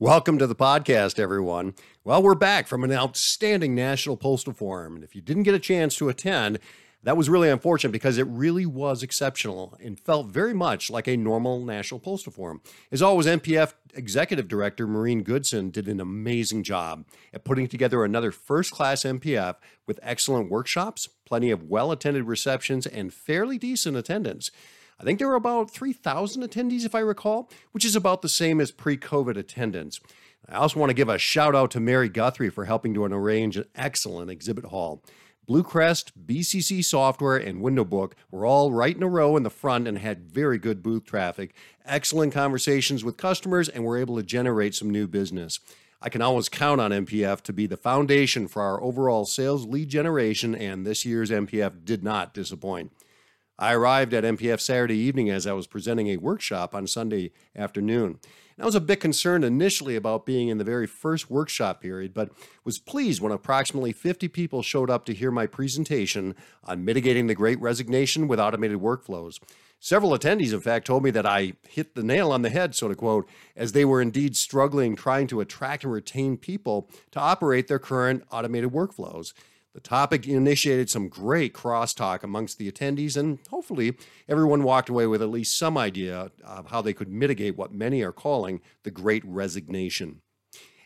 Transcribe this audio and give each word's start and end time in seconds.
Welcome 0.00 0.38
to 0.38 0.48
the 0.48 0.56
podcast, 0.56 1.20
everyone. 1.20 1.74
Well, 2.02 2.20
we're 2.20 2.34
back 2.34 2.66
from 2.66 2.82
an 2.82 2.90
outstanding 2.90 3.76
National 3.76 4.16
Postal 4.16 4.52
Forum. 4.52 4.96
And 4.96 5.04
if 5.04 5.14
you 5.14 5.22
didn't 5.22 5.44
get 5.44 5.54
a 5.54 5.60
chance 5.60 5.94
to 5.98 6.08
attend, 6.08 6.58
that 7.04 7.16
was 7.16 7.28
really 7.28 7.48
unfortunate 7.48 7.92
because 7.92 8.18
it 8.18 8.26
really 8.26 8.66
was 8.66 9.04
exceptional 9.04 9.78
and 9.80 9.98
felt 10.00 10.26
very 10.26 10.52
much 10.52 10.90
like 10.90 11.06
a 11.06 11.16
normal 11.16 11.64
National 11.64 12.00
Postal 12.00 12.32
Forum. 12.32 12.60
As 12.90 13.02
always, 13.02 13.26
NPF 13.26 13.74
Executive 13.94 14.48
Director 14.48 14.88
Maureen 14.88 15.22
Goodson 15.22 15.70
did 15.70 15.86
an 15.86 16.00
amazing 16.00 16.64
job 16.64 17.06
at 17.32 17.44
putting 17.44 17.68
together 17.68 18.02
another 18.02 18.32
first 18.32 18.72
class 18.72 19.02
NPF 19.02 19.58
with 19.86 20.00
excellent 20.02 20.50
workshops, 20.50 21.08
plenty 21.24 21.52
of 21.52 21.62
well 21.62 21.92
attended 21.92 22.24
receptions, 22.24 22.84
and 22.84 23.14
fairly 23.14 23.58
decent 23.58 23.96
attendance. 23.96 24.50
I 24.98 25.04
think 25.04 25.18
there 25.18 25.28
were 25.28 25.34
about 25.34 25.70
3,000 25.70 26.42
attendees, 26.42 26.84
if 26.84 26.94
I 26.94 27.00
recall, 27.00 27.50
which 27.72 27.84
is 27.84 27.96
about 27.96 28.22
the 28.22 28.28
same 28.28 28.60
as 28.60 28.70
pre 28.70 28.96
COVID 28.96 29.36
attendance. 29.36 30.00
I 30.48 30.56
also 30.56 30.78
want 30.78 30.90
to 30.90 30.94
give 30.94 31.08
a 31.08 31.18
shout 31.18 31.54
out 31.54 31.70
to 31.72 31.80
Mary 31.80 32.08
Guthrie 32.08 32.50
for 32.50 32.66
helping 32.66 32.94
to 32.94 33.04
arrange 33.04 33.56
an 33.56 33.64
excellent 33.74 34.30
exhibit 34.30 34.66
hall. 34.66 35.02
Bluecrest, 35.48 36.12
BCC 36.26 36.82
Software, 36.82 37.36
and 37.36 37.60
WindowBook 37.60 38.12
were 38.30 38.46
all 38.46 38.72
right 38.72 38.96
in 38.96 39.02
a 39.02 39.08
row 39.08 39.36
in 39.36 39.42
the 39.42 39.50
front 39.50 39.86
and 39.86 39.98
had 39.98 40.30
very 40.30 40.58
good 40.58 40.82
booth 40.82 41.04
traffic, 41.04 41.54
excellent 41.84 42.32
conversations 42.32 43.04
with 43.04 43.18
customers, 43.18 43.68
and 43.68 43.84
were 43.84 43.98
able 43.98 44.16
to 44.16 44.22
generate 44.22 44.74
some 44.74 44.88
new 44.88 45.06
business. 45.06 45.60
I 46.00 46.08
can 46.08 46.22
always 46.22 46.48
count 46.48 46.80
on 46.80 46.92
NPF 46.92 47.42
to 47.42 47.52
be 47.52 47.66
the 47.66 47.76
foundation 47.76 48.48
for 48.48 48.62
our 48.62 48.82
overall 48.82 49.26
sales 49.26 49.66
lead 49.66 49.88
generation, 49.88 50.54
and 50.54 50.86
this 50.86 51.04
year's 51.04 51.30
NPF 51.30 51.84
did 51.84 52.02
not 52.02 52.34
disappoint. 52.34 52.92
I 53.58 53.72
arrived 53.72 54.12
at 54.12 54.24
NPF 54.24 54.60
Saturday 54.60 54.96
evening 54.96 55.30
as 55.30 55.46
I 55.46 55.52
was 55.52 55.66
presenting 55.66 56.08
a 56.08 56.16
workshop 56.16 56.74
on 56.74 56.86
Sunday 56.86 57.30
afternoon. 57.54 58.18
I 58.58 58.64
was 58.64 58.74
a 58.76 58.80
bit 58.80 59.00
concerned 59.00 59.44
initially 59.44 59.96
about 59.96 60.26
being 60.26 60.48
in 60.48 60.58
the 60.58 60.64
very 60.64 60.86
first 60.86 61.28
workshop 61.28 61.80
period, 61.80 62.14
but 62.14 62.30
was 62.64 62.78
pleased 62.78 63.20
when 63.20 63.32
approximately 63.32 63.92
50 63.92 64.28
people 64.28 64.62
showed 64.62 64.90
up 64.90 65.04
to 65.06 65.14
hear 65.14 65.32
my 65.32 65.46
presentation 65.46 66.36
on 66.62 66.84
mitigating 66.84 67.26
the 67.26 67.34
great 67.34 67.60
resignation 67.60 68.28
with 68.28 68.38
automated 68.38 68.78
workflows. 68.78 69.40
Several 69.80 70.16
attendees, 70.16 70.52
in 70.52 70.60
fact, 70.60 70.86
told 70.86 71.02
me 71.02 71.10
that 71.10 71.26
I 71.26 71.54
hit 71.68 71.94
the 71.94 72.04
nail 72.04 72.30
on 72.32 72.42
the 72.42 72.48
head, 72.48 72.74
so 72.74 72.88
to 72.88 72.94
quote, 72.94 73.28
as 73.56 73.72
they 73.72 73.84
were 73.84 74.00
indeed 74.00 74.36
struggling 74.36 74.94
trying 74.94 75.26
to 75.26 75.40
attract 75.40 75.84
and 75.84 75.92
retain 75.92 76.36
people 76.36 76.88
to 77.10 77.20
operate 77.20 77.66
their 77.66 77.80
current 77.80 78.22
automated 78.30 78.70
workflows. 78.70 79.34
The 79.74 79.80
topic 79.80 80.28
initiated 80.28 80.88
some 80.88 81.08
great 81.08 81.52
crosstalk 81.52 82.22
amongst 82.22 82.58
the 82.58 82.70
attendees, 82.70 83.16
and 83.16 83.40
hopefully, 83.50 83.96
everyone 84.28 84.62
walked 84.62 84.88
away 84.88 85.08
with 85.08 85.20
at 85.20 85.30
least 85.30 85.58
some 85.58 85.76
idea 85.76 86.30
of 86.44 86.68
how 86.68 86.80
they 86.80 86.92
could 86.92 87.08
mitigate 87.08 87.56
what 87.56 87.74
many 87.74 88.00
are 88.02 88.12
calling 88.12 88.60
the 88.84 88.92
Great 88.92 89.24
Resignation. 89.26 90.20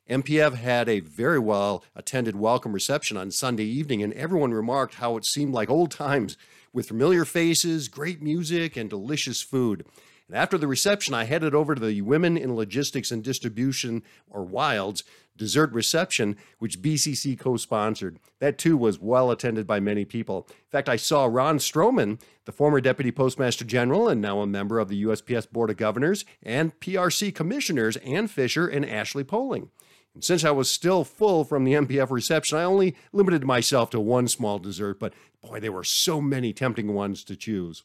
NPF 0.09 0.55
had 0.55 0.89
a 0.89 1.01
very 1.01 1.39
well 1.39 1.85
attended 1.95 2.37
welcome 2.37 2.73
reception 2.73 3.19
on 3.19 3.31
Sunday 3.31 3.67
evening, 3.67 4.03
and 4.03 4.15
everyone 4.15 4.55
remarked 4.55 4.95
how 4.95 5.19
it 5.19 5.27
seemed 5.27 5.53
like 5.53 5.69
old 5.69 5.91
times 5.91 6.39
with 6.73 6.89
familiar 6.89 7.27
faces, 7.27 7.89
great 7.89 8.23
music, 8.23 8.75
and 8.75 8.89
delicious 8.89 9.43
food. 9.43 9.85
And 10.29 10.37
after 10.37 10.57
the 10.57 10.67
reception, 10.67 11.13
I 11.13 11.25
headed 11.25 11.55
over 11.55 11.75
to 11.75 11.81
the 11.81 12.01
Women 12.01 12.39
in 12.39 12.55
Logistics 12.55 13.11
and 13.11 13.23
Distribution, 13.23 14.03
or 14.31 14.47
WILDS, 14.47 15.03
dessert 15.39 15.73
reception, 15.73 16.37
which 16.59 16.83
BCC 16.83 17.39
co 17.39 17.57
sponsored. 17.57 18.19
That 18.41 18.59
too 18.59 18.77
was 18.77 19.01
well 19.01 19.31
attended 19.31 19.67
by 19.67 19.81
many 19.81 20.05
people. 20.05 20.47
In 20.49 20.71
fact, 20.71 20.89
I 20.89 20.97
saw 20.97 21.25
Ron 21.25 21.59
Stroman, 21.59 22.21
the 22.45 22.53
former 22.53 22.81
Deputy 22.81 23.11
Postmaster 23.11 23.65
General 23.65 24.09
and 24.09 24.21
now 24.21 24.41
a 24.41 24.47
member 24.47 24.79
of 24.79 24.89
the 24.89 25.03
USPS 25.05 25.51
Board 25.51 25.71
of 25.71 25.77
Governors, 25.77 26.25
and 26.43 26.79
PRC 26.81 27.35
Commissioners 27.35 27.97
Ann 27.99 28.29
Fisher 28.29 28.67
and 28.67 28.85
Ashley 28.85 29.25
Poling. 29.25 29.71
And 30.15 30.25
since 30.25 30.45
I 30.45 30.51
was 30.51 30.71
still 30.71 31.05
full 31.05 31.45
from 31.45 31.65
the 31.65 31.75
NPF 31.75 32.11
reception, 32.11 32.59
I 32.59 32.65
only 32.65 32.97
limited 33.13 33.45
myself 33.45 33.91
to 33.91 34.01
one 34.01 34.29
small 34.29 34.59
dessert, 34.59 34.99
but 34.99 35.15
boy, 35.43 35.61
there 35.61 35.73
were 35.73 35.85
so 35.85 36.21
many 36.21 36.53
tempting 36.53 36.93
ones 36.93 37.23
to 37.25 37.37
choose. 37.37 37.85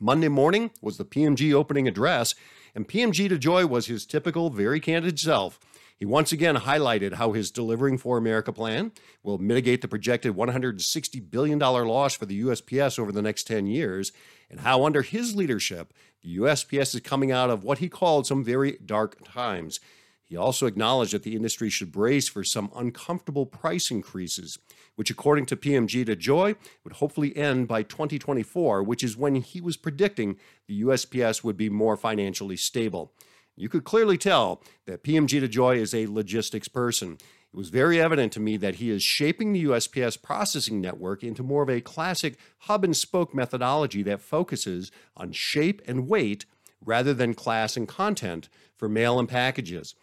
Monday 0.00 0.28
morning 0.28 0.70
was 0.80 0.96
the 0.96 1.04
PMG 1.04 1.52
opening 1.52 1.88
address, 1.88 2.34
and 2.74 2.88
PMG 2.88 3.30
DeJoy 3.30 3.68
was 3.68 3.86
his 3.86 4.06
typical, 4.06 4.50
very 4.50 4.80
candid 4.80 5.18
self. 5.18 5.58
He 5.98 6.04
once 6.04 6.30
again 6.30 6.54
highlighted 6.56 7.14
how 7.14 7.32
his 7.32 7.50
Delivering 7.50 7.98
for 7.98 8.16
America 8.16 8.52
plan 8.52 8.92
will 9.24 9.38
mitigate 9.38 9.82
the 9.82 9.88
projected 9.88 10.34
$160 10.36 11.30
billion 11.30 11.58
loss 11.58 12.14
for 12.14 12.24
the 12.24 12.40
USPS 12.42 13.00
over 13.00 13.10
the 13.10 13.22
next 13.22 13.48
10 13.48 13.66
years, 13.66 14.12
and 14.48 14.60
how 14.60 14.84
under 14.84 15.02
his 15.02 15.34
leadership, 15.34 15.92
the 16.22 16.38
USPS 16.38 16.94
is 16.94 17.00
coming 17.00 17.32
out 17.32 17.50
of 17.50 17.64
what 17.64 17.78
he 17.78 17.88
called 17.88 18.26
some 18.26 18.44
very 18.44 18.78
dark 18.84 19.18
times. 19.24 19.80
He 20.28 20.36
also 20.36 20.66
acknowledged 20.66 21.14
that 21.14 21.22
the 21.22 21.34
industry 21.34 21.70
should 21.70 21.90
brace 21.90 22.28
for 22.28 22.44
some 22.44 22.70
uncomfortable 22.76 23.46
price 23.46 23.90
increases, 23.90 24.58
which, 24.94 25.10
according 25.10 25.46
to 25.46 25.56
PMG 25.56 26.04
DeJoy, 26.04 26.54
would 26.84 26.92
hopefully 26.94 27.34
end 27.34 27.66
by 27.66 27.82
2024, 27.82 28.82
which 28.82 29.02
is 29.02 29.16
when 29.16 29.36
he 29.36 29.62
was 29.62 29.78
predicting 29.78 30.36
the 30.66 30.82
USPS 30.82 31.42
would 31.42 31.56
be 31.56 31.70
more 31.70 31.96
financially 31.96 32.58
stable. 32.58 33.14
You 33.56 33.70
could 33.70 33.84
clearly 33.84 34.18
tell 34.18 34.62
that 34.84 35.02
PMG 35.02 35.42
DeJoy 35.42 35.78
is 35.78 35.94
a 35.94 36.06
logistics 36.06 36.68
person. 36.68 37.14
It 37.14 37.56
was 37.56 37.70
very 37.70 37.98
evident 37.98 38.30
to 38.34 38.40
me 38.40 38.58
that 38.58 38.76
he 38.76 38.90
is 38.90 39.02
shaping 39.02 39.52
the 39.52 39.64
USPS 39.64 40.22
processing 40.22 40.82
network 40.82 41.24
into 41.24 41.42
more 41.42 41.62
of 41.62 41.70
a 41.70 41.80
classic 41.80 42.38
hub 42.58 42.84
and 42.84 42.94
spoke 42.94 43.34
methodology 43.34 44.02
that 44.02 44.20
focuses 44.20 44.92
on 45.16 45.32
shape 45.32 45.80
and 45.86 46.06
weight 46.06 46.44
rather 46.84 47.14
than 47.14 47.32
class 47.32 47.78
and 47.78 47.88
content 47.88 48.50
for 48.76 48.90
mail 48.90 49.18
and 49.18 49.28
packages. 49.28 49.94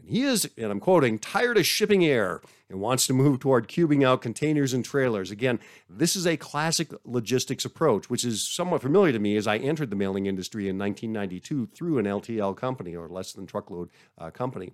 And 0.00 0.10
he 0.10 0.22
is, 0.22 0.48
and 0.56 0.72
I'm 0.72 0.80
quoting, 0.80 1.18
tired 1.18 1.58
of 1.58 1.66
shipping 1.66 2.04
air 2.04 2.40
and 2.68 2.80
wants 2.80 3.06
to 3.06 3.12
move 3.12 3.40
toward 3.40 3.68
cubing 3.68 4.04
out 4.04 4.22
containers 4.22 4.72
and 4.72 4.84
trailers. 4.84 5.30
Again, 5.30 5.58
this 5.88 6.16
is 6.16 6.26
a 6.26 6.36
classic 6.36 6.88
logistics 7.04 7.64
approach, 7.64 8.08
which 8.08 8.24
is 8.24 8.42
somewhat 8.42 8.82
familiar 8.82 9.12
to 9.12 9.18
me 9.18 9.36
as 9.36 9.46
I 9.46 9.56
entered 9.56 9.90
the 9.90 9.96
mailing 9.96 10.26
industry 10.26 10.68
in 10.68 10.78
1992 10.78 11.66
through 11.74 11.98
an 11.98 12.06
LTL 12.06 12.56
company 12.56 12.94
or 12.96 13.08
less 13.08 13.32
than 13.32 13.46
truckload 13.46 13.90
uh, 14.18 14.30
company. 14.30 14.72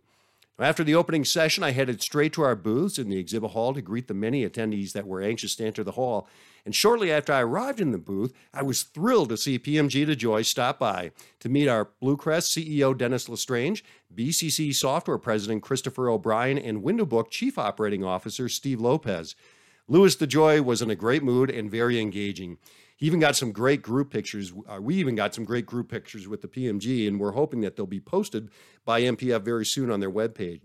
After 0.58 0.82
the 0.82 0.94
opening 0.94 1.26
session, 1.26 1.62
I 1.62 1.72
headed 1.72 2.00
straight 2.00 2.32
to 2.32 2.42
our 2.42 2.56
booths 2.56 2.98
in 2.98 3.10
the 3.10 3.18
exhibit 3.18 3.50
hall 3.50 3.74
to 3.74 3.82
greet 3.82 4.08
the 4.08 4.14
many 4.14 4.48
attendees 4.48 4.92
that 4.92 5.06
were 5.06 5.20
anxious 5.20 5.54
to 5.56 5.66
enter 5.66 5.84
the 5.84 5.92
hall. 5.92 6.26
And 6.64 6.74
shortly 6.74 7.12
after 7.12 7.34
I 7.34 7.42
arrived 7.42 7.78
in 7.78 7.92
the 7.92 7.98
booth, 7.98 8.32
I 8.54 8.62
was 8.62 8.82
thrilled 8.82 9.28
to 9.28 9.36
see 9.36 9.58
PMG 9.58 10.06
DeJoy 10.06 10.46
stop 10.46 10.78
by 10.78 11.10
to 11.40 11.50
meet 11.50 11.68
our 11.68 11.90
Bluecrest 12.02 12.56
CEO 12.56 12.96
Dennis 12.96 13.28
LeStrange, 13.28 13.82
BCC 14.14 14.74
Software 14.74 15.18
President 15.18 15.62
Christopher 15.62 16.08
O'Brien, 16.08 16.56
and 16.56 16.82
WindowBook 16.82 17.30
Chief 17.30 17.58
Operating 17.58 18.02
Officer 18.02 18.48
Steve 18.48 18.80
Lopez. 18.80 19.36
Louis 19.88 20.16
DeJoy 20.16 20.64
was 20.64 20.80
in 20.80 20.90
a 20.90 20.96
great 20.96 21.22
mood 21.22 21.50
and 21.50 21.70
very 21.70 22.00
engaging. 22.00 22.56
He 22.96 23.06
even 23.06 23.20
got 23.20 23.36
some 23.36 23.52
great 23.52 23.82
group 23.82 24.10
pictures. 24.10 24.52
Uh, 24.66 24.80
we 24.80 24.96
even 24.96 25.14
got 25.14 25.34
some 25.34 25.44
great 25.44 25.66
group 25.66 25.90
pictures 25.90 26.26
with 26.26 26.40
the 26.40 26.48
PMG, 26.48 27.06
and 27.06 27.20
we're 27.20 27.32
hoping 27.32 27.60
that 27.60 27.76
they'll 27.76 27.86
be 27.86 28.00
posted 28.00 28.50
by 28.84 29.02
NPF 29.02 29.42
very 29.42 29.66
soon 29.66 29.90
on 29.90 30.00
their 30.00 30.10
webpage. 30.10 30.62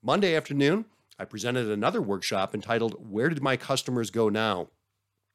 Monday 0.00 0.36
afternoon, 0.36 0.84
I 1.18 1.24
presented 1.24 1.68
another 1.68 2.00
workshop 2.00 2.54
entitled 2.54 3.10
Where 3.10 3.28
Did 3.28 3.42
My 3.42 3.56
Customers 3.56 4.10
Go 4.10 4.28
Now? 4.28 4.68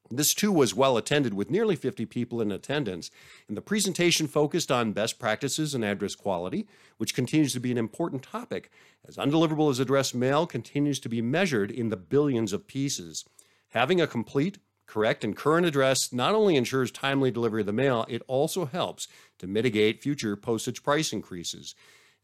This 0.09 0.33
too 0.33 0.51
was 0.51 0.75
well 0.75 0.97
attended 0.97 1.33
with 1.33 1.49
nearly 1.49 1.75
50 1.75 2.05
people 2.05 2.41
in 2.41 2.51
attendance, 2.51 3.11
and 3.47 3.55
the 3.55 3.61
presentation 3.61 4.27
focused 4.27 4.71
on 4.71 4.91
best 4.91 5.19
practices 5.19 5.73
and 5.73 5.85
address 5.85 6.15
quality, 6.15 6.67
which 6.97 7.15
continues 7.15 7.53
to 7.53 7.59
be 7.59 7.71
an 7.71 7.77
important 7.77 8.21
topic, 8.21 8.69
as 9.07 9.17
undeliverable 9.17 9.69
as 9.69 9.79
address 9.79 10.13
mail 10.13 10.45
continues 10.45 10.99
to 10.99 11.09
be 11.09 11.21
measured 11.21 11.71
in 11.71 11.89
the 11.89 11.97
billions 11.97 12.51
of 12.51 12.67
pieces. 12.67 13.25
Having 13.69 14.01
a 14.01 14.07
complete, 14.07 14.59
correct, 14.91 15.23
and 15.23 15.37
current 15.37 15.65
address 15.65 16.11
not 16.11 16.35
only 16.35 16.57
ensures 16.57 16.91
timely 16.91 17.31
delivery 17.31 17.61
of 17.61 17.65
the 17.65 17.73
mail, 17.73 18.05
it 18.09 18.21
also 18.27 18.65
helps 18.65 19.07
to 19.39 19.47
mitigate 19.47 20.03
future 20.03 20.35
postage 20.35 20.83
price 20.83 21.13
increases. 21.13 21.73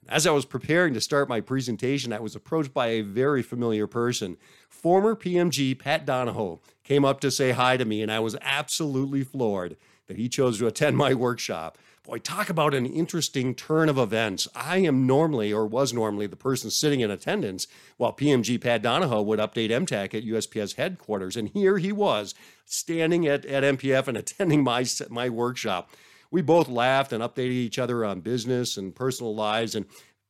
As 0.09 0.27
I 0.27 0.31
was 0.31 0.45
preparing 0.45 0.93
to 0.93 1.01
start 1.01 1.29
my 1.29 1.39
presentation, 1.39 2.11
I 2.11 2.19
was 2.19 2.35
approached 2.35 2.73
by 2.73 2.87
a 2.87 3.01
very 3.01 3.41
familiar 3.41 3.87
person. 3.87 4.35
Former 4.69 5.15
PMG 5.15 5.79
Pat 5.79 6.05
Donahoe 6.05 6.59
came 6.83 7.05
up 7.05 7.21
to 7.21 7.31
say 7.31 7.51
hi 7.51 7.77
to 7.77 7.85
me, 7.85 8.01
and 8.01 8.11
I 8.11 8.19
was 8.19 8.35
absolutely 8.41 9.23
floored 9.23 9.77
that 10.07 10.17
he 10.17 10.27
chose 10.27 10.59
to 10.59 10.67
attend 10.67 10.97
my 10.97 11.13
workshop. 11.13 11.77
Boy, 12.07 12.19
talk 12.19 12.49
about 12.49 12.73
an 12.73 12.85
interesting 12.85 13.53
turn 13.53 13.89
of 13.89 13.97
events. 13.97 14.47
I 14.55 14.77
am 14.77 15.05
normally, 15.05 15.51
or 15.51 15.67
was 15.67 15.91
normally, 15.91 16.25
the 16.25 16.37
person 16.37 16.71
sitting 16.71 17.01
in 17.01 17.11
attendance 17.11 17.67
while 17.97 18.13
PMG 18.13 18.61
Pat 18.61 18.81
Donahoe 18.81 19.23
would 19.23 19.39
update 19.39 19.71
MTAC 19.71 20.13
at 20.13 20.23
USPS 20.23 20.75
headquarters. 20.75 21.35
And 21.35 21.49
here 21.49 21.79
he 21.79 21.91
was, 21.91 22.33
standing 22.63 23.27
at, 23.27 23.43
at 23.43 23.63
NPF 23.63 24.07
and 24.07 24.15
attending 24.17 24.63
my, 24.63 24.85
my 25.09 25.27
workshop. 25.27 25.91
We 26.31 26.41
both 26.41 26.69
laughed 26.69 27.11
and 27.11 27.21
updated 27.21 27.51
each 27.51 27.77
other 27.77 28.05
on 28.05 28.21
business 28.21 28.77
and 28.77 28.95
personal 28.95 29.35
lives. 29.35 29.75
And 29.75 29.85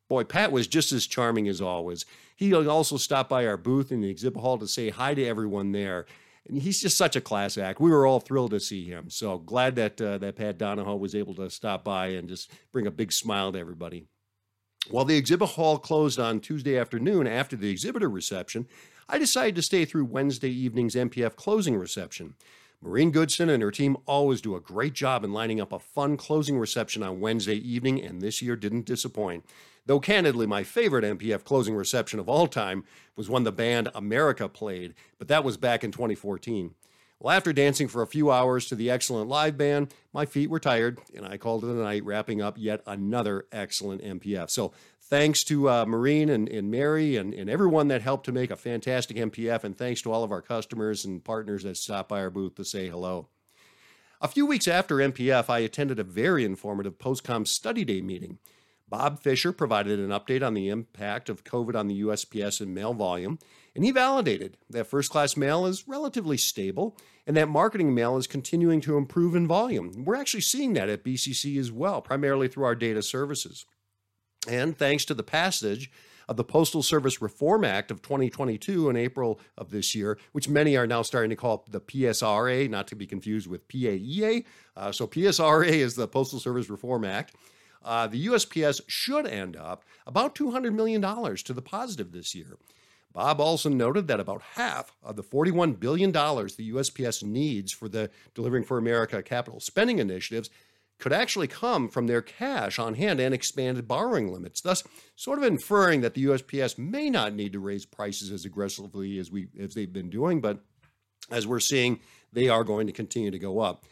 boy, 0.09 0.23
Pat 0.23 0.51
was 0.51 0.65
just 0.65 0.91
as 0.91 1.05
charming 1.05 1.47
as 1.47 1.61
always. 1.61 2.05
He 2.35 2.55
also 2.55 2.97
stopped 2.97 3.29
by 3.29 3.45
our 3.45 3.57
booth 3.57 3.91
in 3.91 4.01
the 4.01 4.09
exhibit 4.09 4.41
hall 4.41 4.57
to 4.57 4.67
say 4.67 4.89
hi 4.89 5.13
to 5.13 5.23
everyone 5.23 5.73
there 5.73 6.07
and 6.47 6.61
he's 6.61 6.81
just 6.81 6.97
such 6.97 7.15
a 7.15 7.21
class 7.21 7.57
act. 7.57 7.79
We 7.79 7.91
were 7.91 8.05
all 8.05 8.19
thrilled 8.19 8.51
to 8.51 8.59
see 8.59 8.85
him. 8.85 9.09
So 9.09 9.37
glad 9.37 9.75
that 9.75 10.01
uh, 10.01 10.17
that 10.19 10.35
Pat 10.35 10.57
Donahoe 10.57 10.95
was 10.95 11.15
able 11.15 11.35
to 11.35 11.49
stop 11.49 11.83
by 11.83 12.07
and 12.07 12.27
just 12.27 12.51
bring 12.71 12.87
a 12.87 12.91
big 12.91 13.11
smile 13.11 13.51
to 13.51 13.59
everybody. 13.59 14.05
While 14.89 15.05
the 15.05 15.17
exhibit 15.17 15.49
hall 15.49 15.77
closed 15.77 16.19
on 16.19 16.39
Tuesday 16.39 16.77
afternoon 16.77 17.27
after 17.27 17.57
the 17.57 17.69
exhibitor 17.69 18.09
reception, 18.09 18.67
I 19.09 19.17
decided 19.17 19.55
to 19.55 19.61
stay 19.61 19.83
through 19.83 20.05
Wednesday 20.05 20.49
evening's 20.49 20.95
NPF 20.95 21.35
closing 21.35 21.75
reception. 21.75 22.35
Maureen 22.81 23.11
Goodson 23.11 23.49
and 23.49 23.63
her 23.63 23.71
team 23.71 23.97
always 24.05 24.39
do 24.39 24.55
a 24.55 24.61
great 24.61 24.93
job 24.93 25.23
in 25.23 25.33
lining 25.33 25.59
up 25.59 25.73
a 25.73 25.79
fun 25.79 26.15
closing 26.15 26.59
reception 26.59 27.01
on 27.03 27.19
Wednesday 27.19 27.55
evening, 27.55 28.01
and 28.01 28.21
this 28.21 28.41
year 28.41 28.55
didn't 28.55 28.85
disappoint. 28.85 29.43
Though 29.87 30.01
candidly, 30.01 30.45
my 30.45 30.63
favorite 30.63 31.05
NPF 31.05 31.45
closing 31.45 31.73
reception 31.73 32.19
of 32.19 32.27
all 32.27 32.47
time 32.47 32.83
was 33.15 33.29
when 33.29 33.43
the 33.43 33.53
band 33.53 33.89
America 33.95 34.49
played, 34.49 34.93
but 35.17 35.29
that 35.29 35.45
was 35.45 35.55
back 35.55 35.81
in 35.81 35.93
2014. 35.93 36.75
Well, 37.19 37.35
after 37.35 37.53
dancing 37.53 37.87
for 37.87 38.01
a 38.01 38.07
few 38.07 38.29
hours 38.29 38.67
to 38.67 38.75
the 38.75 38.91
excellent 38.91 39.29
live 39.29 39.57
band, 39.57 39.93
my 40.13 40.25
feet 40.25 40.49
were 40.49 40.59
tired, 40.59 40.99
and 41.15 41.25
I 41.25 41.37
called 41.37 41.63
it 41.63 41.69
a 41.69 41.73
night, 41.73 42.03
wrapping 42.03 42.41
up 42.41 42.57
yet 42.57 42.83
another 42.85 43.45
excellent 43.51 44.03
NPF. 44.03 44.49
So, 44.49 44.73
thanks 44.99 45.45
to 45.45 45.69
uh, 45.69 45.85
Maureen 45.85 46.27
and, 46.29 46.49
and 46.49 46.69
Mary 46.69 47.15
and, 47.15 47.33
and 47.33 47.49
everyone 47.49 47.87
that 47.87 48.01
helped 48.01 48.25
to 48.25 48.33
make 48.33 48.51
a 48.51 48.57
fantastic 48.57 49.15
NPF, 49.15 49.63
and 49.63 49.75
thanks 49.75 50.01
to 50.01 50.11
all 50.11 50.25
of 50.25 50.33
our 50.33 50.41
customers 50.41 51.05
and 51.05 51.23
partners 51.23 51.63
that 51.63 51.77
stopped 51.77 52.09
by 52.09 52.19
our 52.19 52.29
booth 52.29 52.55
to 52.55 52.65
say 52.65 52.89
hello. 52.89 53.29
A 54.19 54.27
few 54.27 54.45
weeks 54.45 54.67
after 54.67 54.97
NPF, 54.97 55.49
I 55.49 55.59
attended 55.59 55.97
a 55.97 56.03
very 56.03 56.43
informative 56.43 56.97
Postcom 56.97 57.47
Study 57.47 57.85
Day 57.85 58.01
meeting. 58.01 58.37
Bob 58.89 59.19
Fisher 59.19 59.51
provided 59.51 59.99
an 59.99 60.09
update 60.09 60.45
on 60.45 60.53
the 60.53 60.69
impact 60.69 61.29
of 61.29 61.43
COVID 61.43 61.75
on 61.75 61.87
the 61.87 62.01
USPS 62.01 62.61
and 62.61 62.73
mail 62.73 62.93
volume, 62.93 63.37
and 63.75 63.83
he 63.83 63.91
validated 63.91 64.57
that 64.69 64.87
first 64.87 65.11
class 65.11 65.35
mail 65.35 65.65
is 65.65 65.87
relatively 65.87 66.37
stable 66.37 66.97
and 67.25 67.35
that 67.35 67.49
marketing 67.49 67.93
mail 67.93 68.17
is 68.17 68.25
continuing 68.25 68.79
to 68.81 68.97
improve 68.97 69.35
in 69.35 69.47
volume. 69.47 70.05
We're 70.05 70.15
actually 70.15 70.41
seeing 70.41 70.73
that 70.73 70.89
at 70.89 71.03
BCC 71.03 71.59
as 71.59 71.71
well, 71.71 72.01
primarily 72.01 72.47
through 72.47 72.63
our 72.63 72.75
data 72.75 73.01
services. 73.01 73.65
And 74.47 74.77
thanks 74.77 75.03
to 75.05 75.13
the 75.13 75.23
passage 75.23 75.91
of 76.29 76.37
the 76.37 76.43
Postal 76.43 76.81
Service 76.81 77.21
Reform 77.21 77.65
Act 77.65 77.91
of 77.91 78.01
2022 78.01 78.89
in 78.89 78.95
April 78.95 79.39
of 79.57 79.71
this 79.71 79.93
year, 79.93 80.17
which 80.31 80.47
many 80.47 80.77
are 80.77 80.87
now 80.87 81.01
starting 81.01 81.29
to 81.29 81.35
call 81.35 81.65
the 81.69 81.81
PSRA, 81.81 82.69
not 82.69 82.87
to 82.87 82.95
be 82.95 83.05
confused 83.05 83.47
with 83.47 83.67
PAEA. 83.67 84.45
Uh, 84.75 84.91
so, 84.91 85.07
PSRA 85.07 85.67
is 85.67 85.95
the 85.95 86.07
Postal 86.07 86.39
Service 86.39 86.69
Reform 86.69 87.05
Act 87.05 87.35
uh, 87.83 88.07
the 88.07 88.27
USPS 88.27 88.81
should 88.87 89.27
end 89.27 89.55
up 89.55 89.83
about 90.05 90.35
$200 90.35 90.73
million 90.73 91.01
to 91.01 91.53
the 91.53 91.61
positive 91.61 92.11
this 92.11 92.35
year. 92.35 92.57
Bob 93.13 93.39
also 93.39 93.69
noted 93.69 94.07
that 94.07 94.19
about 94.19 94.41
half 94.55 94.91
of 95.01 95.15
the 95.15 95.23
$41 95.23 95.79
billion 95.79 96.11
the 96.11 96.71
USPS 96.71 97.23
needs 97.23 97.71
for 97.71 97.89
the 97.89 98.11
Delivering 98.35 98.63
for 98.63 98.77
America 98.77 99.23
capital 99.23 99.59
spending 99.59 99.99
initiatives 99.99 100.49
could 100.99 101.13
actually 101.13 101.47
come 101.47 101.89
from 101.89 102.07
their 102.07 102.21
cash 102.21 102.79
on 102.79 102.95
hand 102.95 103.19
and 103.19 103.33
expanded 103.33 103.87
borrowing 103.87 104.31
limits, 104.31 104.61
thus 104.61 104.83
sort 105.15 105.37
of 105.37 105.45
inferring 105.45 106.01
that 106.01 106.15
the 106.15 106.25
USPS 106.25 106.77
may 106.77 107.09
not 107.09 107.33
need 107.33 107.53
to 107.53 107.59
raise 107.59 107.85
prices 107.85 108.31
as 108.31 108.45
aggressively 108.45 109.19
as 109.19 109.31
we 109.31 109.47
as 109.59 109.73
they've 109.73 109.93
been 109.93 110.09
doing, 110.09 110.41
but 110.41 110.59
as 111.29 111.45
we're 111.45 111.59
seeing, 111.59 111.99
they 112.33 112.49
are 112.49 112.63
going 112.63 112.87
to 112.87 112.93
continue 112.93 113.31
to 113.31 113.39
go 113.39 113.59
up. 113.59 113.83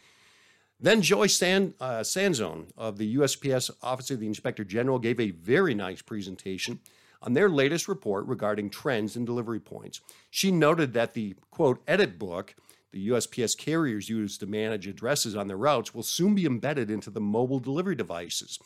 Then 0.78 1.00
Joy 1.00 1.26
San, 1.26 1.74
uh, 1.80 2.02
Sansone 2.02 2.66
of 2.76 2.98
the 2.98 3.16
USPS 3.16 3.70
Office 3.82 4.10
of 4.10 4.20
the 4.20 4.26
Inspector 4.26 4.62
General 4.64 4.98
gave 4.98 5.18
a 5.18 5.30
very 5.30 5.74
nice 5.74 6.02
presentation 6.02 6.80
on 7.22 7.32
their 7.32 7.48
latest 7.48 7.88
report 7.88 8.26
regarding 8.26 8.68
trends 8.68 9.16
in 9.16 9.24
delivery 9.24 9.60
points. 9.60 10.00
She 10.30 10.50
noted 10.50 10.92
that 10.92 11.14
the 11.14 11.34
quote 11.50 11.82
edit 11.88 12.18
book 12.18 12.54
the 12.92 13.08
USPS 13.08 13.58
carriers 13.58 14.08
use 14.08 14.38
to 14.38 14.46
manage 14.46 14.86
addresses 14.86 15.36
on 15.36 15.48
their 15.48 15.56
routes 15.56 15.94
will 15.94 16.02
soon 16.02 16.34
be 16.34 16.46
embedded 16.46 16.90
into 16.90 17.10
the 17.10 17.20
mobile 17.20 17.58
delivery 17.58 17.94
devices. 17.94 18.58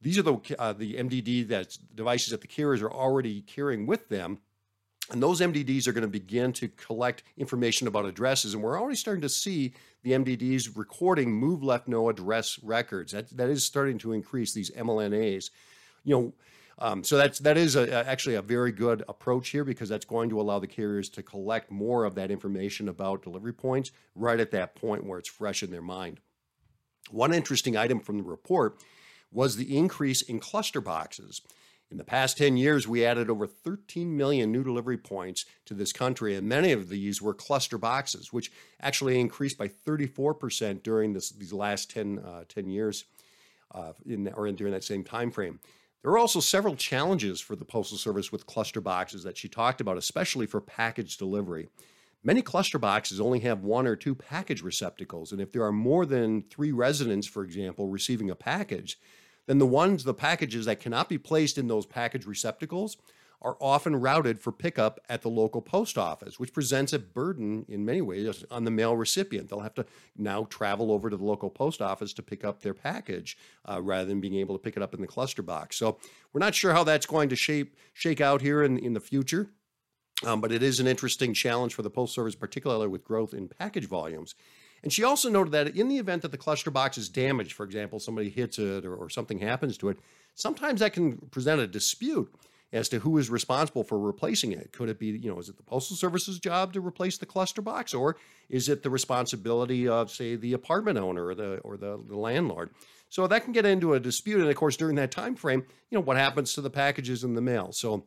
These 0.00 0.18
are 0.18 0.22
the 0.22 0.38
uh, 0.58 0.72
the 0.72 0.94
MDD 0.94 1.48
that 1.48 1.76
devices 1.94 2.30
that 2.30 2.40
the 2.40 2.46
carriers 2.46 2.82
are 2.82 2.92
already 2.92 3.42
carrying 3.42 3.86
with 3.86 4.08
them 4.08 4.38
and 5.10 5.22
those 5.22 5.40
MDDs 5.40 5.86
are 5.86 5.92
going 5.92 6.02
to 6.02 6.08
begin 6.08 6.52
to 6.54 6.68
collect 6.68 7.24
information 7.36 7.86
about 7.86 8.06
addresses. 8.06 8.54
And 8.54 8.62
we're 8.62 8.80
already 8.80 8.96
starting 8.96 9.20
to 9.22 9.28
see 9.28 9.74
the 10.02 10.12
MDDs 10.12 10.76
recording 10.76 11.30
move 11.30 11.62
left 11.62 11.88
no 11.88 12.08
address 12.08 12.58
records. 12.62 13.12
That, 13.12 13.28
that 13.36 13.50
is 13.50 13.66
starting 13.66 13.98
to 13.98 14.12
increase 14.12 14.54
these 14.54 14.70
MLNAs. 14.70 15.50
You 16.04 16.14
know, 16.16 16.34
um, 16.78 17.04
so 17.04 17.16
that's 17.16 17.38
that 17.40 17.56
is 17.56 17.76
a, 17.76 18.06
actually 18.08 18.34
a 18.34 18.42
very 18.42 18.72
good 18.72 19.04
approach 19.08 19.50
here 19.50 19.64
because 19.64 19.88
that's 19.88 20.04
going 20.04 20.30
to 20.30 20.40
allow 20.40 20.58
the 20.58 20.66
carriers 20.66 21.08
to 21.10 21.22
collect 21.22 21.70
more 21.70 22.04
of 22.04 22.14
that 22.16 22.30
information 22.30 22.88
about 22.88 23.22
delivery 23.22 23.52
points 23.52 23.92
right 24.14 24.40
at 24.40 24.50
that 24.52 24.74
point 24.74 25.04
where 25.04 25.18
it's 25.18 25.28
fresh 25.28 25.62
in 25.62 25.70
their 25.70 25.82
mind. 25.82 26.18
One 27.10 27.34
interesting 27.34 27.76
item 27.76 28.00
from 28.00 28.16
the 28.16 28.24
report 28.24 28.82
was 29.30 29.56
the 29.56 29.76
increase 29.76 30.22
in 30.22 30.40
cluster 30.40 30.80
boxes. 30.80 31.42
In 31.94 31.98
the 31.98 32.02
past 32.02 32.36
10 32.38 32.56
years, 32.56 32.88
we 32.88 33.04
added 33.04 33.30
over 33.30 33.46
13 33.46 34.16
million 34.16 34.50
new 34.50 34.64
delivery 34.64 34.98
points 34.98 35.44
to 35.66 35.74
this 35.74 35.92
country, 35.92 36.34
and 36.34 36.48
many 36.48 36.72
of 36.72 36.88
these 36.88 37.22
were 37.22 37.32
cluster 37.32 37.78
boxes, 37.78 38.32
which 38.32 38.50
actually 38.80 39.20
increased 39.20 39.56
by 39.56 39.68
34% 39.68 40.82
during 40.82 41.12
this, 41.12 41.30
these 41.30 41.52
last 41.52 41.92
10, 41.92 42.18
uh, 42.18 42.42
10 42.48 42.68
years, 42.68 43.04
uh, 43.72 43.92
in, 44.04 44.26
or 44.34 44.48
in, 44.48 44.56
during 44.56 44.72
that 44.72 44.82
same 44.82 45.04
time 45.04 45.30
frame. 45.30 45.60
There 46.02 46.10
are 46.10 46.18
also 46.18 46.40
several 46.40 46.74
challenges 46.74 47.40
for 47.40 47.54
the 47.54 47.64
Postal 47.64 47.96
Service 47.96 48.32
with 48.32 48.44
cluster 48.44 48.80
boxes 48.80 49.22
that 49.22 49.38
she 49.38 49.48
talked 49.48 49.80
about, 49.80 49.96
especially 49.96 50.46
for 50.46 50.60
package 50.60 51.16
delivery. 51.16 51.68
Many 52.24 52.42
cluster 52.42 52.80
boxes 52.80 53.20
only 53.20 53.38
have 53.40 53.62
one 53.62 53.86
or 53.86 53.94
two 53.94 54.16
package 54.16 54.62
receptacles, 54.62 55.30
and 55.30 55.40
if 55.40 55.52
there 55.52 55.62
are 55.62 55.70
more 55.70 56.06
than 56.06 56.42
three 56.50 56.72
residents, 56.72 57.28
for 57.28 57.44
example, 57.44 57.86
receiving 57.86 58.30
a 58.30 58.34
package, 58.34 58.98
then 59.46 59.58
the 59.58 59.66
ones, 59.66 60.04
the 60.04 60.14
packages 60.14 60.66
that 60.66 60.80
cannot 60.80 61.08
be 61.08 61.18
placed 61.18 61.58
in 61.58 61.68
those 61.68 61.86
package 61.86 62.26
receptacles 62.26 62.96
are 63.44 63.58
often 63.60 63.94
routed 63.94 64.40
for 64.40 64.50
pickup 64.50 64.98
at 65.08 65.20
the 65.20 65.28
local 65.28 65.60
post 65.60 65.98
office, 65.98 66.40
which 66.40 66.54
presents 66.54 66.94
a 66.94 66.98
burden 66.98 67.66
in 67.68 67.84
many 67.84 68.00
ways 68.00 68.42
on 68.50 68.64
the 68.64 68.70
mail 68.70 68.96
recipient. 68.96 69.50
They'll 69.50 69.60
have 69.60 69.74
to 69.74 69.84
now 70.16 70.44
travel 70.44 70.90
over 70.90 71.10
to 71.10 71.16
the 71.16 71.24
local 71.24 71.50
post 71.50 71.82
office 71.82 72.14
to 72.14 72.22
pick 72.22 72.42
up 72.42 72.62
their 72.62 72.72
package 72.72 73.36
uh, 73.68 73.82
rather 73.82 74.06
than 74.06 74.20
being 74.20 74.36
able 74.36 74.56
to 74.56 74.62
pick 74.62 74.78
it 74.78 74.82
up 74.82 74.94
in 74.94 75.02
the 75.02 75.06
cluster 75.06 75.42
box. 75.42 75.76
So 75.76 75.98
we're 76.32 76.40
not 76.40 76.54
sure 76.54 76.72
how 76.72 76.84
that's 76.84 77.04
going 77.04 77.28
to 77.28 77.36
shape 77.36 77.76
shake 77.92 78.22
out 78.22 78.40
here 78.40 78.62
in, 78.62 78.78
in 78.78 78.94
the 78.94 79.00
future. 79.00 79.50
Um, 80.24 80.40
but 80.40 80.52
it 80.52 80.62
is 80.62 80.80
an 80.80 80.86
interesting 80.86 81.34
challenge 81.34 81.74
for 81.74 81.82
the 81.82 81.90
Postal 81.90 82.22
Service, 82.22 82.34
particularly 82.34 82.86
with 82.86 83.04
growth 83.04 83.34
in 83.34 83.48
package 83.48 83.86
volumes. 83.86 84.34
And 84.84 84.92
she 84.92 85.02
also 85.02 85.30
noted 85.30 85.52
that 85.52 85.74
in 85.74 85.88
the 85.88 85.96
event 85.96 86.22
that 86.22 86.30
the 86.30 86.38
cluster 86.38 86.70
box 86.70 86.98
is 86.98 87.08
damaged, 87.08 87.54
for 87.54 87.64
example, 87.64 87.98
somebody 87.98 88.28
hits 88.28 88.58
it 88.58 88.84
or, 88.84 88.94
or 88.94 89.08
something 89.08 89.38
happens 89.38 89.78
to 89.78 89.88
it, 89.88 89.98
sometimes 90.34 90.80
that 90.80 90.92
can 90.92 91.16
present 91.30 91.58
a 91.62 91.66
dispute 91.66 92.32
as 92.70 92.90
to 92.90 92.98
who 92.98 93.16
is 93.16 93.30
responsible 93.30 93.82
for 93.82 93.98
replacing 93.98 94.52
it. 94.52 94.72
Could 94.72 94.90
it 94.90 94.98
be, 94.98 95.06
you 95.06 95.30
know, 95.30 95.38
is 95.38 95.48
it 95.48 95.56
the 95.56 95.62
Postal 95.62 95.96
Service's 95.96 96.38
job 96.38 96.74
to 96.74 96.86
replace 96.86 97.16
the 97.16 97.24
cluster 97.24 97.62
box, 97.62 97.94
or 97.94 98.16
is 98.50 98.68
it 98.68 98.82
the 98.82 98.90
responsibility 98.90 99.88
of, 99.88 100.10
say, 100.10 100.36
the 100.36 100.52
apartment 100.52 100.98
owner 100.98 101.24
or 101.24 101.34
the 101.34 101.58
or 101.58 101.78
the, 101.78 101.98
the 102.06 102.18
landlord? 102.18 102.68
So 103.08 103.26
that 103.26 103.44
can 103.44 103.52
get 103.52 103.64
into 103.64 103.94
a 103.94 104.00
dispute, 104.00 104.40
and 104.40 104.50
of 104.50 104.56
course, 104.56 104.76
during 104.76 104.96
that 104.96 105.12
time 105.12 105.34
frame, 105.34 105.64
you 105.88 105.96
know, 105.96 106.02
what 106.02 106.18
happens 106.18 106.52
to 106.54 106.60
the 106.60 106.68
packages 106.68 107.24
in 107.24 107.34
the 107.34 107.40
mail? 107.40 107.72
So 107.72 108.04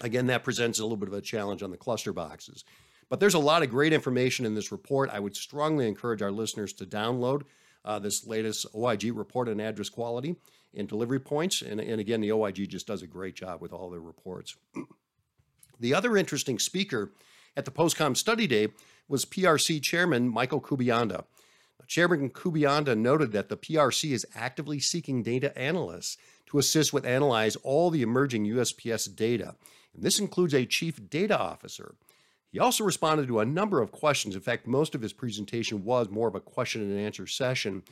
again, 0.00 0.26
that 0.26 0.42
presents 0.42 0.80
a 0.80 0.82
little 0.82 0.96
bit 0.96 1.08
of 1.08 1.14
a 1.14 1.20
challenge 1.20 1.62
on 1.62 1.70
the 1.70 1.76
cluster 1.76 2.12
boxes. 2.12 2.64
But 3.10 3.20
there's 3.20 3.34
a 3.34 3.40
lot 3.40 3.62
of 3.62 3.70
great 3.70 3.92
information 3.92 4.46
in 4.46 4.54
this 4.54 4.72
report. 4.72 5.10
I 5.10 5.18
would 5.18 5.36
strongly 5.36 5.86
encourage 5.86 6.22
our 6.22 6.30
listeners 6.30 6.72
to 6.74 6.86
download 6.86 7.42
uh, 7.84 7.98
this 7.98 8.26
latest 8.26 8.66
OIG 8.74 9.16
report 9.16 9.48
on 9.48 9.60
address 9.60 9.88
quality 9.88 10.36
and 10.74 10.88
delivery 10.88 11.18
points. 11.18 11.60
And, 11.60 11.80
and 11.80 12.00
again, 12.00 12.20
the 12.20 12.32
OIG 12.32 12.68
just 12.68 12.86
does 12.86 13.02
a 13.02 13.08
great 13.08 13.34
job 13.34 13.60
with 13.60 13.72
all 13.72 13.90
their 13.90 14.00
reports. 14.00 14.56
the 15.80 15.92
other 15.92 16.16
interesting 16.16 16.58
speaker 16.58 17.10
at 17.56 17.64
the 17.64 17.72
Postcom 17.72 18.16
Study 18.16 18.46
Day 18.46 18.68
was 19.08 19.24
PRC 19.24 19.82
Chairman 19.82 20.28
Michael 20.28 20.60
Kubayanda. 20.60 21.24
Chairman 21.88 22.30
Kubayanda 22.30 22.96
noted 22.96 23.32
that 23.32 23.48
the 23.48 23.56
PRC 23.56 24.12
is 24.12 24.24
actively 24.36 24.78
seeking 24.78 25.24
data 25.24 25.56
analysts 25.58 26.16
to 26.46 26.58
assist 26.58 26.92
with 26.92 27.04
analyze 27.04 27.56
all 27.56 27.90
the 27.90 28.02
emerging 28.02 28.46
USPS 28.46 29.12
data. 29.16 29.56
And 29.92 30.04
this 30.04 30.20
includes 30.20 30.54
a 30.54 30.66
chief 30.66 31.10
data 31.10 31.36
officer. 31.36 31.96
He 32.52 32.58
also 32.58 32.84
responded 32.84 33.28
to 33.28 33.40
a 33.40 33.44
number 33.44 33.80
of 33.80 33.92
questions. 33.92 34.34
In 34.34 34.40
fact, 34.40 34.66
most 34.66 34.94
of 34.94 35.02
his 35.02 35.12
presentation 35.12 35.84
was 35.84 36.08
more 36.08 36.28
of 36.28 36.34
a 36.34 36.40
question 36.40 36.82
and 36.82 36.98
answer 36.98 37.26
session. 37.26 37.82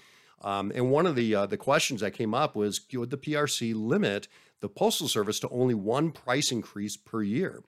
Um, 0.43 0.73
and 0.75 0.91
one 0.91 1.07
of 1.07 1.17
the 1.17 1.35
uh, 1.35 1.47
the 1.47 1.57
questions 1.57 2.01
that 2.01 2.13
came 2.13 2.35
up 2.35 2.55
was, 2.57 2.81
would 2.93 3.11
the 3.11 3.17
PRC 3.17 3.75
limit 3.75 4.29
the 4.61 4.69
Postal 4.69 5.09
Service 5.09 5.41
to 5.41 5.49
only 5.49 5.75
one 5.75 6.11
price 6.11 6.51
increase 6.51 6.97
per 6.97 7.23
year? 7.23 7.63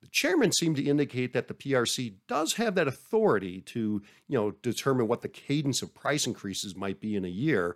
The 0.00 0.10
chairman 0.10 0.52
seemed 0.52 0.76
to 0.76 0.84
indicate 0.84 1.32
that 1.32 1.48
the 1.48 1.54
PRC 1.54 2.16
does 2.28 2.54
have 2.54 2.74
that 2.74 2.86
authority 2.86 3.62
to, 3.62 4.02
you 4.28 4.38
know, 4.38 4.50
determine 4.50 5.08
what 5.08 5.22
the 5.22 5.28
cadence 5.28 5.80
of 5.80 5.94
price 5.94 6.26
increases 6.26 6.76
might 6.76 7.00
be 7.00 7.16
in 7.16 7.24
a 7.24 7.28
year. 7.28 7.74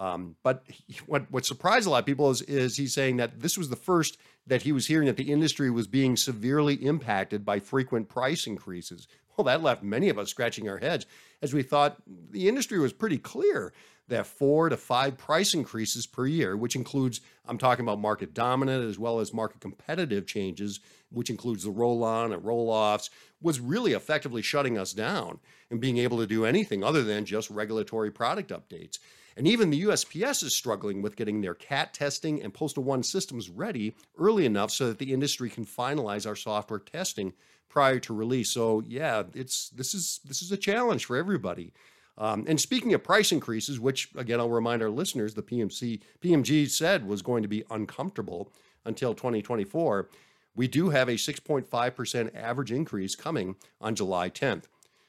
Um, 0.00 0.36
but 0.42 0.64
he, 0.66 0.98
what 1.04 1.30
what 1.30 1.44
surprised 1.44 1.86
a 1.86 1.90
lot 1.90 1.98
of 1.98 2.06
people 2.06 2.30
is 2.30 2.40
is 2.42 2.78
he's 2.78 2.94
saying 2.94 3.18
that 3.18 3.40
this 3.40 3.58
was 3.58 3.68
the 3.68 3.76
first 3.76 4.16
that 4.46 4.62
he 4.62 4.72
was 4.72 4.86
hearing 4.86 5.06
that 5.06 5.18
the 5.18 5.30
industry 5.30 5.70
was 5.70 5.86
being 5.86 6.16
severely 6.16 6.74
impacted 6.74 7.44
by 7.44 7.60
frequent 7.60 8.08
price 8.08 8.46
increases. 8.46 9.06
Well, 9.36 9.44
that 9.44 9.62
left 9.62 9.82
many 9.82 10.08
of 10.08 10.18
us 10.18 10.30
scratching 10.30 10.68
our 10.68 10.78
heads 10.78 11.04
as 11.42 11.52
we 11.52 11.62
thought 11.62 11.98
the 12.30 12.48
industry 12.48 12.78
was 12.78 12.94
pretty 12.94 13.18
clear 13.18 13.74
that 14.10 14.26
four 14.26 14.68
to 14.68 14.76
five 14.76 15.16
price 15.16 15.54
increases 15.54 16.06
per 16.06 16.26
year, 16.26 16.56
which 16.56 16.76
includes, 16.76 17.20
I'm 17.46 17.58
talking 17.58 17.84
about 17.84 17.98
market 17.98 18.34
dominant 18.34 18.84
as 18.84 18.98
well 18.98 19.20
as 19.20 19.32
market 19.32 19.60
competitive 19.60 20.26
changes, 20.26 20.80
which 21.10 21.30
includes 21.30 21.64
the 21.64 21.70
roll 21.70 22.04
on 22.04 22.32
and 22.32 22.44
roll 22.44 22.68
offs, 22.68 23.10
was 23.40 23.58
really 23.58 23.92
effectively 23.92 24.42
shutting 24.42 24.78
us 24.78 24.92
down 24.92 25.38
and 25.70 25.80
being 25.80 25.98
able 25.98 26.18
to 26.18 26.26
do 26.26 26.44
anything 26.44 26.84
other 26.84 27.02
than 27.02 27.24
just 27.24 27.50
regulatory 27.50 28.10
product 28.10 28.50
updates. 28.50 28.98
And 29.36 29.46
even 29.46 29.70
the 29.70 29.84
USPS 29.84 30.42
is 30.42 30.54
struggling 30.54 31.02
with 31.02 31.16
getting 31.16 31.40
their 31.40 31.54
CAT 31.54 31.94
testing 31.94 32.42
and 32.42 32.52
Postal 32.52 32.82
One 32.82 33.02
systems 33.02 33.48
ready 33.48 33.94
early 34.18 34.44
enough 34.44 34.70
so 34.70 34.88
that 34.88 34.98
the 34.98 35.12
industry 35.12 35.48
can 35.48 35.64
finalize 35.64 36.26
our 36.26 36.36
software 36.36 36.80
testing 36.80 37.32
prior 37.68 38.00
to 38.00 38.12
release. 38.12 38.50
So 38.50 38.82
yeah, 38.86 39.22
it's 39.32 39.70
this 39.70 39.94
is 39.94 40.20
this 40.24 40.42
is 40.42 40.52
a 40.52 40.56
challenge 40.56 41.06
for 41.06 41.16
everybody. 41.16 41.72
Um, 42.20 42.44
and 42.46 42.60
speaking 42.60 42.92
of 42.92 43.02
price 43.02 43.32
increases, 43.32 43.80
which 43.80 44.10
again 44.14 44.38
I'll 44.40 44.50
remind 44.50 44.82
our 44.82 44.90
listeners, 44.90 45.34
the 45.34 45.42
PMC 45.42 46.02
PMG 46.20 46.68
said 46.68 47.08
was 47.08 47.22
going 47.22 47.42
to 47.42 47.48
be 47.48 47.64
uncomfortable 47.70 48.52
until 48.84 49.14
2024, 49.14 50.08
we 50.54 50.68
do 50.68 50.90
have 50.90 51.08
a 51.08 51.12
6.5% 51.12 52.36
average 52.36 52.72
increase 52.72 53.14
coming 53.16 53.56
on 53.80 53.94
July 53.94 54.28
10th. 54.28 54.64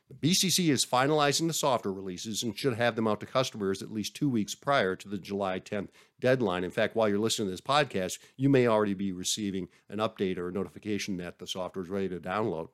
The 0.07 0.29
BCC 0.29 0.69
is 0.69 0.85
finalizing 0.85 1.47
the 1.47 1.53
software 1.53 1.93
releases 1.93 2.43
and 2.43 2.57
should 2.57 2.75
have 2.75 2.95
them 2.95 3.07
out 3.07 3.19
to 3.21 3.25
customers 3.25 3.81
at 3.81 3.91
least 3.91 4.15
two 4.15 4.29
weeks 4.29 4.55
prior 4.55 4.95
to 4.95 5.09
the 5.09 5.17
July 5.17 5.59
10th 5.59 5.89
deadline. 6.19 6.63
In 6.63 6.71
fact, 6.71 6.95
while 6.95 7.09
you're 7.09 7.17
listening 7.17 7.47
to 7.47 7.51
this 7.51 7.61
podcast, 7.61 8.19
you 8.37 8.49
may 8.49 8.67
already 8.67 8.93
be 8.93 9.11
receiving 9.11 9.67
an 9.89 9.99
update 9.99 10.37
or 10.37 10.49
a 10.49 10.53
notification 10.53 11.17
that 11.17 11.39
the 11.39 11.47
software 11.47 11.83
is 11.83 11.89
ready 11.89 12.09
to 12.09 12.19
download. 12.19 12.69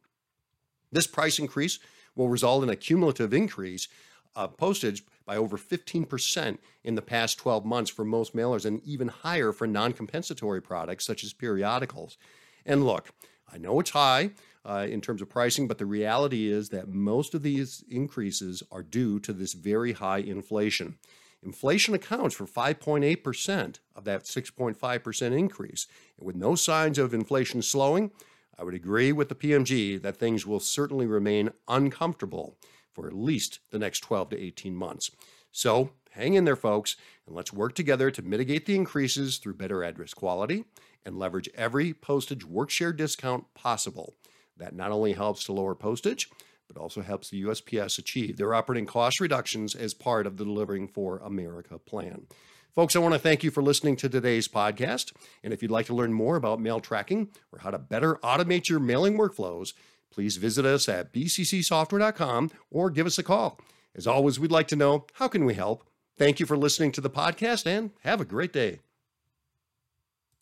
This 0.92 1.08
price 1.08 1.40
increase 1.40 1.80
will 2.16 2.30
result 2.30 2.64
in 2.64 2.70
a 2.70 2.76
cumulative 2.76 3.34
increase 3.34 3.88
uh, 4.36 4.48
postage 4.48 5.04
by 5.26 5.38
over 5.38 5.58
15% 5.58 6.58
in 6.84 6.96
the 6.96 7.02
past 7.02 7.38
12 7.38 7.66
months 7.66 7.92
for 7.92 8.06
most 8.06 8.36
mailers 8.36 8.66
and 8.66 8.82
even 8.84 9.10
higher 9.10 9.52
for 9.52 9.68
non 9.68 9.94
compensatory 9.94 10.62
products 10.62 11.06
such 11.06 11.24
as 11.24 11.34
periodicals. 11.34 12.18
And 12.66 12.86
look, 12.86 13.10
I 13.52 13.58
know 13.58 13.80
it's 13.80 13.92
high 13.92 14.32
uh, 14.66 14.88
in 14.90 15.02
terms 15.02 15.22
of 15.22 15.30
pricing, 15.30 15.68
but 15.68 15.78
the 15.78 15.86
reality 15.86 16.50
is 16.50 16.70
that 16.70 16.90
most 16.90 17.34
of 17.34 17.44
these 17.44 17.84
increases 17.90 18.64
are 18.72 18.84
due 18.84 19.20
to 19.22 19.34
this 19.34 19.54
very 19.54 19.94
high 19.94 20.20
inflation. 20.20 20.98
Inflation 21.44 21.94
accounts 21.94 22.36
for 22.36 22.46
5.8% 22.46 23.80
of 23.96 24.04
that 24.06 24.24
6.5% 24.24 25.38
increase. 25.38 25.88
And 26.18 26.26
with 26.26 26.36
no 26.36 26.56
signs 26.56 26.98
of 26.98 27.14
inflation 27.14 27.62
slowing, 27.62 28.12
I 28.60 28.64
would 28.64 28.74
agree 28.74 29.12
with 29.12 29.30
the 29.30 29.36
PMG 29.36 30.02
that 30.02 30.18
things 30.18 30.46
will 30.46 30.60
certainly 30.60 31.06
remain 31.06 31.52
uncomfortable 31.68 32.58
for 32.98 33.06
at 33.06 33.14
least 33.14 33.60
the 33.70 33.78
next 33.78 34.00
12 34.00 34.32
to 34.32 34.42
18 34.42 34.76
months. 34.76 35.12
So 35.52 35.92
hang 36.14 36.34
in 36.34 36.46
there, 36.46 36.56
folks, 36.56 36.96
and 37.28 37.36
let's 37.36 37.54
work 37.54 37.76
together 37.76 38.10
to 38.10 38.24
mitigate 38.24 38.66
the 38.66 38.76
increases 38.76 39.38
through 39.38 39.54
better 39.54 39.84
address 39.84 40.16
quality 40.16 40.66
and 41.06 41.20
leverage 41.20 41.48
every 41.54 41.94
postage 41.94 42.44
workshare 42.44 42.98
discount 42.98 43.54
possible. 43.54 44.16
That 44.58 44.76
not 44.76 44.92
only 44.92 45.14
helps 45.14 45.44
to 45.44 45.54
lower 45.54 45.76
postage, 45.76 46.28
but 46.68 46.82
also 46.82 47.04
helps 47.04 47.30
the 47.30 47.44
USPS 47.44 48.00
achieve 48.00 48.38
their 48.38 48.56
operating 48.56 48.88
cost 48.88 49.20
reductions 49.20 49.76
as 49.76 49.94
part 49.94 50.26
of 50.26 50.38
the 50.38 50.44
Delivering 50.44 50.88
for 50.88 51.20
America 51.20 51.78
plan. 51.78 52.26
Folks, 52.74 52.96
I 52.96 53.00
want 53.00 53.14
to 53.14 53.20
thank 53.20 53.44
you 53.44 53.52
for 53.52 53.62
listening 53.62 53.96
to 53.98 54.10
today's 54.10 54.48
podcast. 54.48 55.14
And 55.44 55.54
if 55.54 55.62
you'd 55.62 55.72
like 55.72 55.86
to 55.86 55.96
learn 55.96 56.14
more 56.14 56.36
about 56.36 56.60
mail 56.60 56.80
tracking 56.80 57.30
or 57.52 57.60
how 57.60 57.70
to 57.70 57.78
better 57.78 58.16
automate 58.24 58.70
your 58.70 58.80
mailing 58.80 59.20
workflows, 59.20 59.74
please 60.12 60.38
visit 60.38 60.66
us 60.66 60.90
at 60.90 61.14
bccsoftware.com 61.14 62.52
or 62.72 62.90
give 62.90 63.06
us 63.06 63.18
a 63.18 63.24
call. 63.24 63.60
As 63.96 64.08
always, 64.08 64.40
we'd 64.40 64.52
like 64.52 64.68
to 64.70 64.76
know 64.76 65.06
how 65.14 65.28
can 65.28 65.46
we 65.46 65.56
help? 65.56 65.84
Thank 66.18 66.40
you 66.40 66.46
for 66.46 66.58
listening 66.58 66.92
to 66.94 67.02
the 67.02 67.10
podcast 67.10 67.66
and 67.66 67.92
have 68.02 68.22
a 68.22 68.26
great 68.26 68.54
day. 68.54 68.80